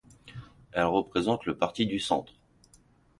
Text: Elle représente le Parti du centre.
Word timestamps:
Elle 0.71 0.85
représente 0.85 1.45
le 1.45 1.55
Parti 1.55 1.85
du 1.85 1.99
centre. 1.99 2.33